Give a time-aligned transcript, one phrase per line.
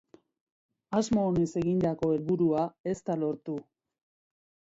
[0.99, 2.63] Asmo onez egindako helburua
[2.93, 3.59] ez da lortu.